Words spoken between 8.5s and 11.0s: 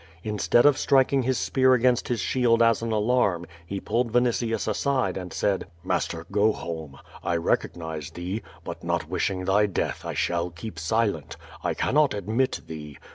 but, not wishing thy death, I shall keep